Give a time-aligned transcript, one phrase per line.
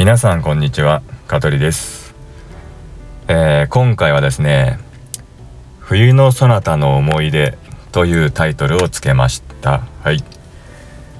[0.00, 2.14] 皆さんこんにちは香取です、
[3.28, 4.78] えー、今回はですね
[5.78, 7.58] 冬のそなたの思い出
[7.92, 9.82] というタイトルをつけました。
[10.02, 10.24] はい、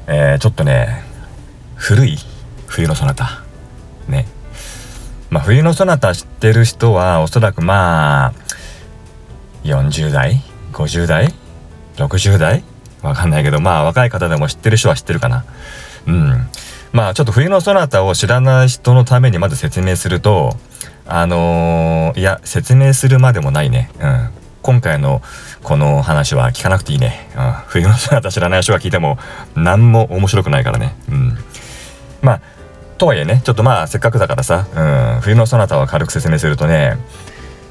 [0.07, 1.03] えー、ちょっとね
[1.75, 2.17] 古い
[2.69, 3.43] 冬のそなた
[4.09, 4.27] ね。
[5.29, 8.35] まあ冬のそなた知ってる人はおそらくまあ
[9.63, 10.41] 40代
[10.73, 11.35] 50代
[11.97, 12.65] 60代？
[13.03, 15.45] わかんないけどまあ若い方でも知ってる人は知ってるかな。
[16.07, 16.49] うん。
[16.93, 20.57] まあちょっと冬のそなたを知らない人のためにまず説明すると
[21.07, 23.91] あのー、いや説明するまでもないね。
[24.01, 24.31] うん。
[24.63, 25.23] 今回の
[25.63, 29.17] この話は聞かなくていいね、うん、冬のそなた知らない人が聞いても
[29.57, 30.95] 何も面白くないからね。
[31.09, 31.39] うん。
[32.23, 32.41] まあ
[32.99, 34.69] とはいえねちょっとまあせっかくだからさ、
[35.17, 36.99] うん、冬のそなたは軽く説明するとね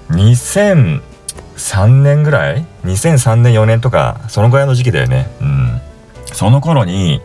[0.09, 5.29] 2003年ぐらい？2003年4年とかそのぐらいの時期だよね。
[5.41, 5.81] うん。
[6.25, 7.21] その頃に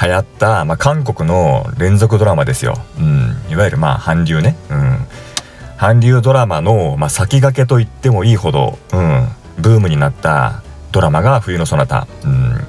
[0.00, 2.74] 流行った、まあ、韓国の連続ドラマですよ。
[2.98, 4.56] うん、いわゆるまあ韓流ね。
[4.70, 5.06] うん、
[5.78, 9.28] 韓流ドラマの、まあ、先駆けと言ってもいいほど、うん、
[9.58, 12.66] ブームになったドラマが「冬のそなた」うん、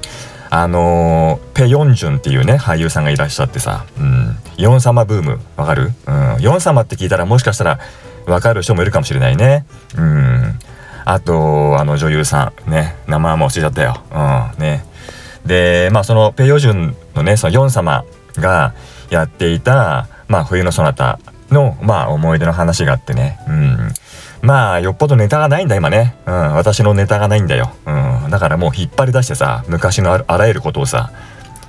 [0.50, 7.78] あのー、ペ・ヨンジュンっていうね俳優さんがいらっしゃってさ「うん、ヨン様ブーム」わかる、うん、ヨン様って聞いたらもしかしたら
[8.26, 9.64] わかる人もいるかもしれないね。
[9.96, 10.58] うん、
[11.04, 12.70] あとあの女優さん。
[12.70, 12.96] ね。
[13.06, 14.02] 名前も忘れちゃったよ。
[14.12, 14.62] うん。
[14.62, 14.84] ね。
[15.44, 18.04] でまあそのペ・ヨジュンのねそのヨン様
[18.36, 18.74] が
[19.10, 21.18] やっていた、まあ、冬のそなた
[21.50, 23.38] の、まあ、思い出の話があってね。
[23.48, 23.94] うん。
[24.42, 31.10] まあよっぽどネタがないんだ今ね、うん、私のネタがないんだよ、うん、だからもう引っ張り出してさ昔のあらゆることをさ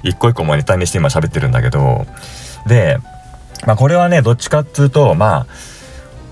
[0.03, 2.05] 一個一個もネタにして今喋ってるんだけど。
[2.67, 2.99] で、
[3.65, 5.47] まあ、これはねどっちかっつうとまあ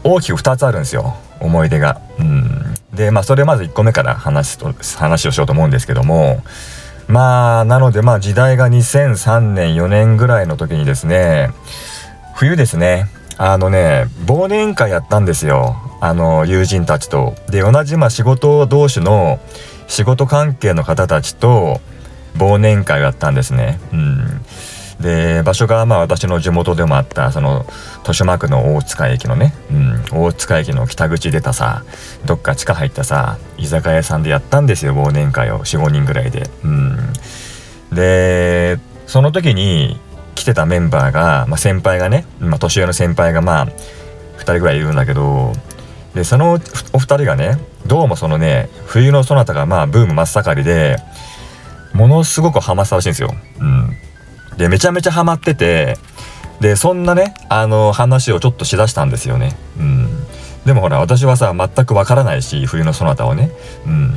[0.04, 1.16] 大きく2つあるんですよ。
[1.40, 2.00] 思い出が。
[2.20, 6.44] うん、でまあそれまず1個目から話と話をしようと思うんですけども。
[7.08, 11.52] まあなのでまあ時代が2003年4年ぐらいの時にですね
[12.36, 17.36] 冬ですねあのね忘年会やったんですよあの友人たちと。
[17.50, 19.40] で同じまあ仕事同士の
[19.88, 21.80] 仕事関係の方たちと
[22.38, 23.80] 忘年会をやったんですね。
[23.94, 24.46] うん
[25.00, 27.66] で場所がまあ私の地元でもあったその
[28.00, 31.84] 豊島区の大塚駅のね、うん、大塚駅の北口出たさ
[32.26, 36.50] どっか地下入ったさ居酒屋さんでやったんですよ忘年会を45人ぐらいで。
[36.64, 36.98] うん、
[37.92, 40.00] でその時に
[40.34, 45.54] 来てたメンバーが、まあ、先輩がね、まあ、年上の先輩がまあ2人ぐらいいるんだけど
[46.14, 46.60] でその
[46.94, 50.98] お二人がねどうもそのね冬のそなたがまあブーム真っ盛りで
[51.94, 53.34] ものすごくハマったらしいんですよ。
[53.60, 53.98] うん
[54.58, 55.98] でめちゃめちゃハマってて
[56.60, 59.56] でそんなねあの話をちょっとしだしたんですよね。
[59.78, 60.10] うん、
[60.66, 63.52] でもほら私はさ全くわからないし冬のそなたをね。
[63.86, 64.14] うん、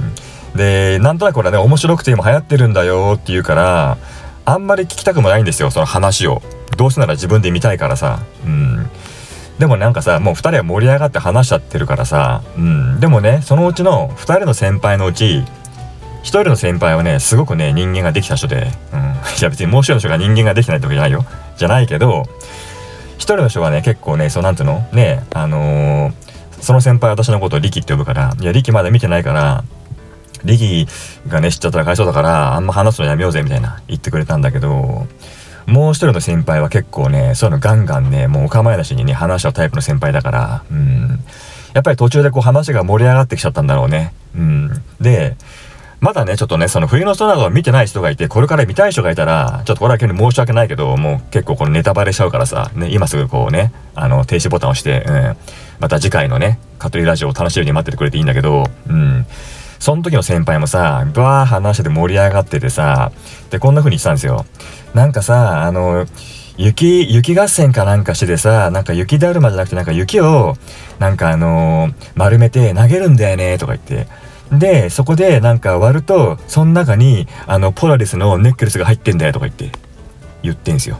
[0.55, 3.99] でなんとなくこれね面白くて今流行ってるんだよって言うから
[4.45, 6.43] あんまり聞きたくもないんですよその話を。
[6.77, 8.21] どうせなら自分で見たいからさ。
[8.45, 8.91] うん
[9.59, 15.45] でもなんかさもう2人は盛り上がって話しちゃってるからさ、うん、でもねそのうちの2人の先輩のうち
[16.23, 18.57] 一人の先輩はねすごくね人間ができた人で、
[18.93, 21.25] うん、いや別にもう一人の人が人間ができないってわけじゃないよ。
[21.57, 22.25] じゃないけど
[23.15, 24.81] 一人の人はね結構ねそうなんていうの？
[24.93, 26.13] ねあのー、
[26.61, 29.65] その先輩私のことを力って呼ぶからいや力まだ見てないから
[30.45, 30.87] 力
[31.29, 35.07] がね知っちゃったらかわいそうだからあんま話すのやめようぜみたいな言ってくれたんだけど
[35.67, 41.21] もう一人の先輩は結構ねそういうのガンガンねもうお構いなしにね話しちゃうタイプの先輩だからうん。
[41.75, 44.13] やっぱり途中でこう話が盛り上がってきちゃったんだろうね。
[44.35, 44.71] うん。
[45.01, 45.37] で
[46.01, 55.37] まだね、ちょっとね、その冬の空を見てない人がいて、これから見たい人がいたら、ちょっとこれは急に申し訳ないけど、もう結構このネタバレしちゃうからさ、ね、今すぐこうね、あの、停止ボタンを押して、うん、
[55.81, 59.27] また次回のね、カトリーラジオを楽しみに待っててくれていいんだけど、うん。
[59.81, 63.13] その時の先輩もさ、バー話してて盛り上がっててさ、
[63.51, 64.45] で、こんな風に言ってたんですよ。
[64.95, 66.07] なんかさ、あの、
[66.57, 70.57] 雪、雪合戦かなんかしててさ、なんか雪だるまじゃなくてなんか雪を、
[70.99, 74.09] なんかあのー、丸めて投げるんだよね、とか言って。
[74.53, 79.71] で、そこでなんか割ると、その中に、あの、ポラリスのネックレスが入ってんだよとか言って、
[80.43, 80.99] 言ってんすよ。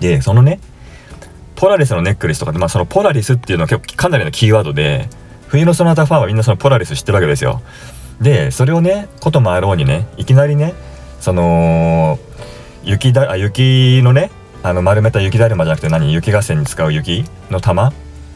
[0.00, 0.60] で、そのね、
[1.56, 5.08] ポラリスのネックレスとかで、まあそのポラリスっていうのは結構かなりのキーワードで、
[5.48, 7.60] 冬のその他ファンはみんなそのポラリス知ってるわけですよ。
[8.20, 10.74] で、それをね、こともあろうにね、いきなりね、
[11.20, 12.18] その、
[12.84, 14.30] 雪だ、あ、雪のね、
[14.62, 16.12] あの丸めた雪だるまじゃなくて何？
[16.12, 17.92] 雪合戦に使う雪の玉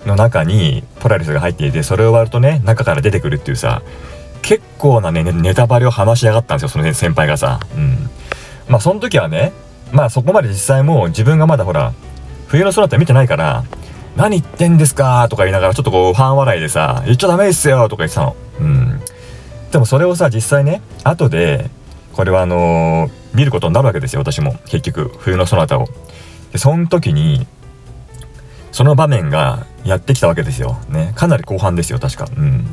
[0.06, 3.82] の中にポラリスが入っていてそれを割るとね中から出てくるっていうさ
[4.43, 7.60] 結構なねネタバレを話しやがったんですよその、先輩がさ。
[7.76, 8.10] うん、
[8.69, 9.52] まあその時はね
[9.93, 11.93] まあそこまで実際もう自分がまだほら
[12.49, 13.64] 冬の空って見てないから
[14.16, 18.37] 「何言ってんですか?」とか言いながらちょっとこうファン笑いでさ「言っちゃダメですよ」とか言ってたの。
[18.60, 19.00] うん、
[19.70, 21.70] でもそれをさ実際ね後で
[22.12, 25.88] これはあのー、見ることになるわけですよ私も結局冬のそなたを。
[26.52, 27.46] でその時に
[28.72, 30.78] その場面がやってきたわけですよ。
[30.88, 31.12] ね。
[31.14, 32.26] かなり後半ですよ、確か。
[32.36, 32.66] うん。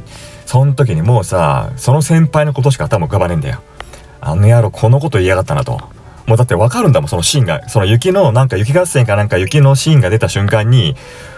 [0.45, 3.61] その時にもうさ、その先輩のことしか頭浮かばねえんだよ。
[4.21, 5.79] あの野郎このこと言いやがったなと。
[6.29, 7.67] もうだってわかるんだもん、そのシーンが。
[7.69, 10.95] その雪の、なんか雪合戦かなんか雪のシーンが出た瞬間に、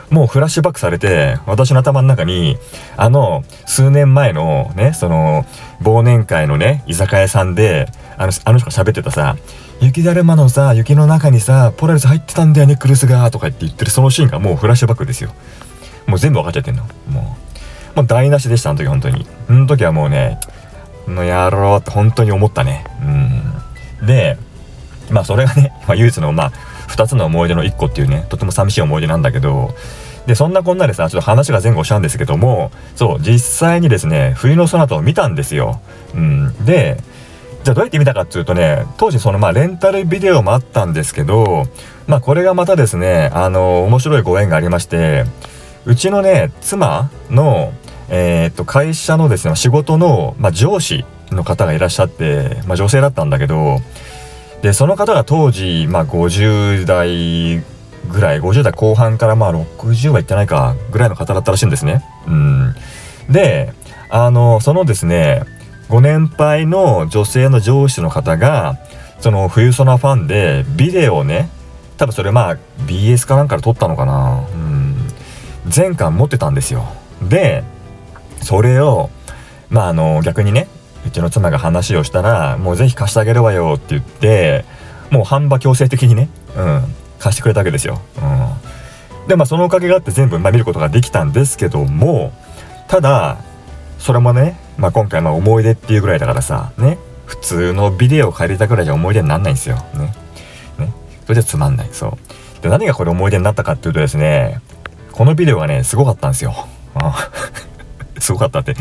[0.09, 2.57] もうフラッシュバックされて、私の頭の中に、
[2.97, 5.45] あの、数年前のね、その、
[5.81, 9.38] 忘年会のね、居酒屋さんで、あの、あの人が喋ってたさ、
[9.79, 15.31] 雪だるまのさ、雪の中にさ、ポラリス入ってたんだよね、クルスが、とかって言ってるそのシーンがもうフラッシュバックですよ。
[16.05, 16.83] もう全部分かっちゃってんの。
[17.09, 17.38] も
[17.95, 17.95] う。
[17.95, 19.25] もう台無しでした、あの時、本当に。
[19.47, 20.38] その時はもうね、
[21.07, 22.83] の野郎って本当に思ったね。
[24.01, 24.05] うん。
[24.05, 24.38] で、
[25.11, 26.51] まあそれがね、 まあ、唯一のまあ
[26.89, 29.73] 2つの思い出の1個っていうねとても寂しい思い出なんだけど
[30.25, 35.81] でそんなこんなでさちょっと話が前後したんですけどもそう実際にですね冬のソナタを見たんですよ。
[36.13, 36.97] うん、で
[37.63, 41.67] じゃあどうやって見たかっていうとね当時そのまあレンタルビデオもあったんですけど
[42.07, 45.25] まあこれがまたですねあの面白いご縁がありまして
[45.85, 47.73] うちのね妻の
[48.09, 53.79] えー、っと会社のですね仕事の、まあ、上司の方がいらっしゃって、まあ、女性だったんだけど
[54.61, 57.63] でその方が当時、まあ、50代
[58.09, 62.03] ぐらい50代後半からまあ60はいってないかぐらいの方だったらしいんですね。
[62.27, 62.75] うん、
[63.29, 63.73] で
[64.09, 65.43] あのそのですね
[65.87, 68.77] ご年配の女性の上司の方が
[69.19, 71.49] その冬ソナファンでビデオをね
[71.97, 74.95] 多分それまあ BS かなんかで撮ったのかな、うん、
[75.67, 76.85] 全巻持ってたんですよ。
[77.21, 77.63] で
[78.41, 79.09] それを
[79.69, 80.67] まああの逆にね
[81.11, 84.63] うちの妻が話をしたらもうぜひ貸してあげるわよって言って
[85.11, 86.83] もう半ば強制的にね、うん、
[87.19, 87.99] 貸してくれたわけですよ。
[89.21, 92.31] うん、でまあそのおかげがあって全部、まあ、見ることができたんですけども
[92.87, 93.39] ただ
[93.99, 99.75] それもね、まあ、今回まあ思い出っていうぐらいだからさね普通のビデオを借りたぐらいじゃ思い出になんないんですよ。
[99.95, 100.13] ね。
[100.79, 100.93] ね。
[101.23, 101.89] それじゃつまんない。
[101.91, 102.07] そ
[102.59, 102.63] う。
[102.63, 104.61] で、何がこれ思い出になったかっていうとですね、
[105.11, 106.53] このビデオがね、すごかったんですよ。
[108.19, 108.75] すごかったって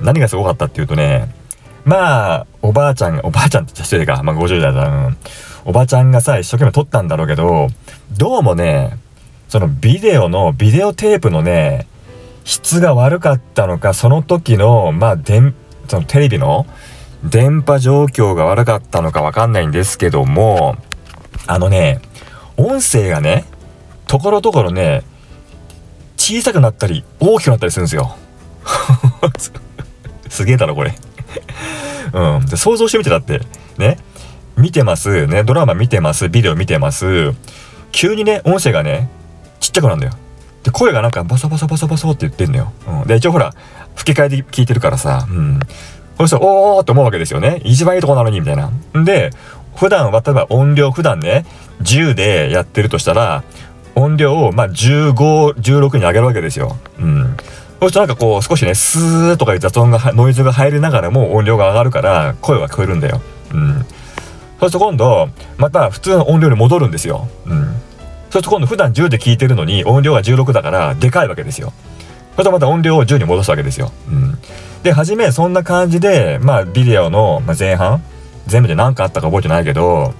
[0.00, 1.28] 何がすごかったっていうとね、
[1.86, 5.16] まあ、おばあちゃん、おばあちゃんって言っちゃか、まあ50代だ、うん。
[5.64, 7.68] おばちゃんがさ、一生懸命撮ったんだろうけど、
[8.18, 8.98] どうもね、
[9.48, 11.86] そのビデオの、ビデオテープのね、
[12.44, 15.54] 質が悪かったのか、その時の、まあ、電、
[15.86, 16.66] そのテレビの
[17.22, 20.76] 電波状況が悪かったのかわかんないんですけども、
[21.46, 22.00] あのね、
[22.56, 23.44] 音声がね、
[24.08, 25.04] ところどころね、
[26.16, 28.16] 小さくなったり、大きくなったりするんですよ。
[30.28, 30.92] すげえだろこれ
[32.16, 32.46] うん。
[32.46, 33.40] で、想像してみてだって。
[33.78, 33.98] ね。
[34.56, 35.26] 見てます。
[35.26, 35.44] ね。
[35.44, 36.30] ドラマ見てます。
[36.30, 37.34] ビデオ見てます。
[37.92, 39.10] 急にね、音声がね、
[39.60, 40.12] ちっちゃくなるんだよ。
[40.64, 42.72] で、声がなんかバサバサバサバサって言ってんのよ。
[42.88, 43.06] うん。
[43.06, 43.52] で、一応ほら、
[43.94, 45.60] 吹き替えで聞いてるからさ、うん。
[46.18, 47.60] そしたら、おーって思うわけですよね。
[47.64, 48.68] 一番いいとこなのに、みたいな。
[48.68, 49.30] んで、
[49.76, 51.44] 普段は、例えば音量、普段ね、
[51.82, 53.44] 10でやってるとしたら、
[53.94, 56.76] 音量を、まあ、15、16に上げるわけですよ。
[56.98, 57.36] うん。
[57.80, 63.20] そうするとなんかこう少しねスーとかいう雑音がノイズが入りながらも音量が上がるから声が聞こえるんだよ。
[63.52, 63.84] うん。
[64.60, 65.28] そうすると今度
[65.58, 67.28] また普通の音量に戻るんですよ。
[67.44, 67.64] うん。
[67.64, 71.72] そうすると今度普段10で聞いてるのに音量が16だからでかいわけですよ。
[72.32, 73.92] それとまた音量を10に戻すわけですよ。
[74.08, 74.38] うん。
[74.82, 78.02] で初めそんな感じでまあビデオの前半
[78.46, 80.14] 全部で何かあったか覚えてないけど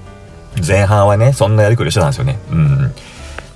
[0.67, 2.39] 前半はねそんなやりくりしてたんですよね。
[2.51, 2.95] うん。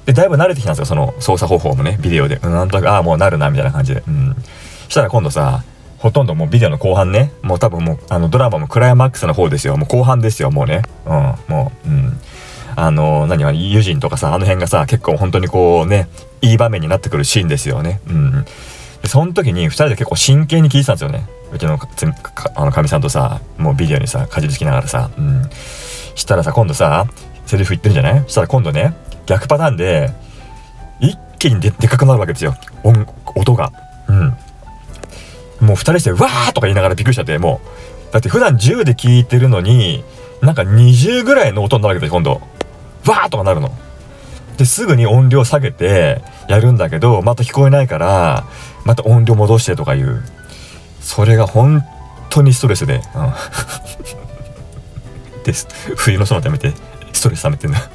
[0.07, 2.37] で、だいぶ慣れてきたんですよ、その操作方法もね、ビデオで。
[2.43, 4.03] うん、なんとなく、ああ、もうなるな、みたいな感じで。
[4.07, 4.37] うん。
[4.89, 5.63] したら今度さ、
[5.99, 9.77] ほとんどもうビデオの後半ね、もう多分もう、あの、ドラマもクライマックスの方ですよ。
[9.77, 10.83] もう後半ですよ、もうね。
[11.05, 12.19] うん、もう、うん。
[12.77, 16.09] あの、何は、友人とかさ、あの辺がさ、結構本当にこうね、
[16.41, 18.01] いい場面になってくるシーンですよね。
[18.09, 18.45] うん。
[19.03, 21.27] で、その時に2人で結構真剣に聞いてたんですよね。
[21.53, 21.79] うちの
[22.55, 25.51] あのかみさんとさ、もうビデオにさ、かじりつきながらさ、うん。
[26.15, 27.07] したらさ、今度さ、
[27.45, 28.25] セリフ言ってるんじゃない？
[28.29, 28.95] したら今度ね、
[29.31, 30.11] 逆パターンで
[30.99, 33.07] 一気にででかくなるわけですよ音
[33.37, 33.73] 音が。
[34.09, 34.37] うん。
[35.67, 37.61] もう2人して「わー!」とか言いながらびっくりしちゃっても
[38.11, 40.03] うだって普段10で聞いてるのに
[40.43, 42.41] なんか20ぐらいの音になるわけです今度。
[43.07, 43.71] わーとかなるの。
[44.59, 48.45] ですぐに音量下げてやるんだけどまた聞こえないから
[48.85, 50.23] また音量戻してとかいう
[51.01, 51.83] それが本
[52.29, 53.33] 当にストレスで、うん、
[55.45, 56.75] です冬の空ためて
[57.13, 57.89] ストレス溜めてんだ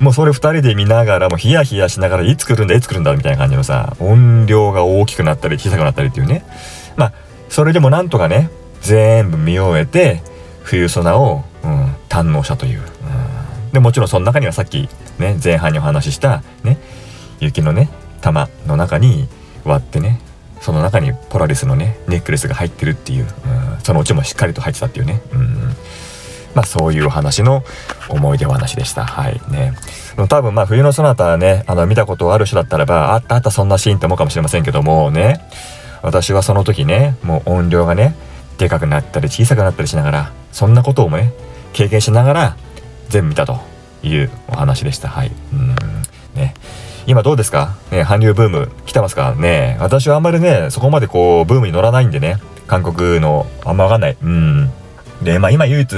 [0.00, 6.44] もうそれ2人で見ながらもヒヤヒヤしながらいつ来るんだいつ来るんだみたいな感じのさ音量が大きくなったり小さくなったりっていうね。
[6.96, 7.12] まあ
[7.48, 8.50] それでもなんとかね
[8.80, 10.22] 全部見終えて
[10.62, 14.88] 冬ソナを、うん、堪能したという、うん、でもちろんその中にはさっき
[15.18, 16.78] ね前半にお話ししたね
[17.40, 19.28] 雪のね玉の中に
[19.64, 20.20] 割ってね
[20.60, 25.74] その中にポラリスのねネックレスが入ってるっていう、うん、そのうちもしっかりと入ってたっていうね、うん、
[26.54, 27.64] まあそういうお話の
[28.08, 29.04] 思い出話でした。
[29.04, 29.72] はいね。
[30.28, 35.40] 多分まあ冬のソナタね、あの見たことある人だったらば、あったあったそんなシーンって思うかもしれませんけどもね、
[36.02, 38.14] 私はその時ね、もう音量がね、
[38.58, 41.32] でかくなったり小さくなったりしながら、そんなことをね、
[41.72, 42.56] 経験しながら
[43.08, 43.58] 全部見たと
[44.02, 45.08] いうお話でした。
[45.08, 45.32] はい。
[45.52, 45.74] うん。
[46.34, 46.54] ね。
[47.06, 47.74] 今どうですか？
[47.90, 49.34] ね、韓流ブーム来てますか？
[49.34, 49.76] ね。
[49.80, 54.16] 私はあんまりね、そこまでこう、ブームに乗らないんでね、韓国の、あんまわかんない。
[54.22, 54.70] うん。
[55.22, 55.96] で、まあ今唯一、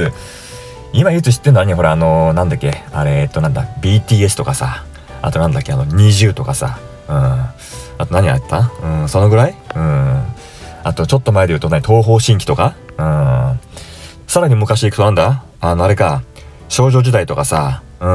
[0.92, 4.84] 今唯一知ってんのはね、ほら、あのー、なんだっけ、あれ、えっと、なんだ、BTS とかさ、
[5.22, 6.78] あとなんだっけ、あの、20とかさ、
[7.08, 7.14] うん。
[7.14, 8.70] あと何やった？
[8.82, 9.54] うん、そのぐらい？
[9.74, 10.22] うん。
[10.84, 12.74] あと、ちょっと前で言うとね、東方神起とか？
[12.98, 13.60] うん。
[14.26, 15.42] さらに昔行くとなんだ？
[15.60, 16.22] あの、あれか、
[16.68, 18.08] 少女時代とかさ、うん、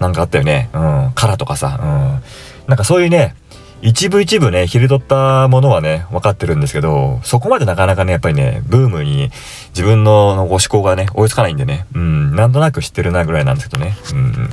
[0.00, 0.70] なんかあったよね。
[0.72, 2.68] うん、カラとかさ、うん。
[2.68, 3.34] なんかそういうね、
[3.82, 9.30] 一部一部ね、切り取ったものはね、分かってるんですけど、そこまでなかなかね、やっぱりね、ブームに
[9.70, 13.96] 自分のご思考がね、追いつかないんでね、うん、なんとなく知ってるなぐらいなんですけどね。
[14.12, 14.50] うん。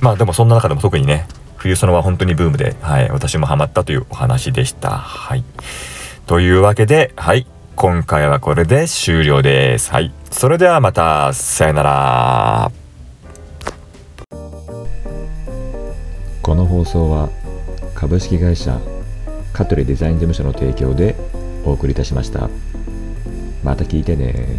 [0.00, 1.26] まあでもそんな中でも特にね、
[1.56, 4.90] 冬ソノは本当にブームで、はい、私もハマったというお話でした。
[4.90, 5.44] はい。
[6.26, 9.92] というわけで、はい、今回はこれで終了です。
[9.92, 10.12] はい。
[10.30, 12.72] それではまた、さよなら。
[16.42, 17.28] この放送は
[18.02, 18.80] 株式会社
[19.52, 21.14] 香取デザイン事務所の提供で
[21.64, 22.50] お送りいたしました。
[23.62, 24.58] また聞いてね